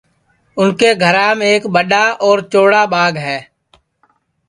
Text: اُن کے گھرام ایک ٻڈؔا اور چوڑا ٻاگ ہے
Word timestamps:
اُن 0.57 0.69
کے 0.79 0.89
گھرام 1.03 1.37
ایک 1.47 1.63
ٻڈؔا 1.73 2.03
اور 2.25 2.37
چوڑا 2.51 2.81
ٻاگ 2.91 3.13
ہے 3.25 3.39